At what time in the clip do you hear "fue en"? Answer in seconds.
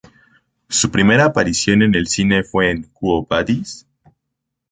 2.43-2.85